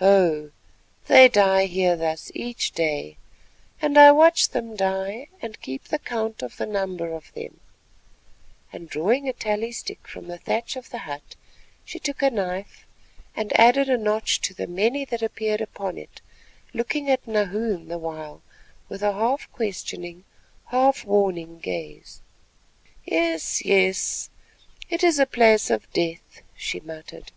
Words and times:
Oh! 0.00 0.50
they 1.08 1.28
die 1.28 1.66
here 1.66 1.94
thus 1.94 2.32
each 2.34 2.70
day, 2.72 3.18
and 3.82 3.98
I 3.98 4.12
watch 4.12 4.48
them 4.48 4.74
die 4.76 5.28
and 5.42 5.60
keep 5.60 5.84
the 5.88 5.98
count 5.98 6.42
of 6.42 6.56
the 6.56 6.64
number 6.64 7.12
of 7.12 7.30
them," 7.34 7.60
and 8.72 8.88
drawing 8.88 9.28
a 9.28 9.34
tally 9.34 9.72
stick 9.72 10.08
from 10.08 10.26
the 10.26 10.38
thatch 10.38 10.76
of 10.76 10.88
the 10.88 11.00
hut, 11.04 11.36
she 11.84 11.98
took 11.98 12.22
a 12.22 12.30
knife 12.30 12.86
and 13.36 13.52
added 13.60 13.90
a 13.90 13.98
notch 13.98 14.40
to 14.46 14.54
the 14.54 14.66
many 14.66 15.04
that 15.04 15.20
appeared 15.20 15.60
upon 15.60 15.98
it, 15.98 16.22
looking 16.72 17.10
at 17.10 17.26
Nahoon 17.28 17.88
the 17.88 17.98
while 17.98 18.40
with 18.88 19.02
a 19.02 19.12
half 19.12 19.52
questioning, 19.52 20.24
half 20.68 21.04
warning 21.04 21.58
gaze. 21.58 22.22
"Yes, 23.04 23.62
yes, 23.66 24.30
it 24.88 25.04
is 25.04 25.18
a 25.18 25.26
place 25.26 25.68
of 25.68 25.92
death," 25.92 26.40
she 26.56 26.80
muttered. 26.80 27.32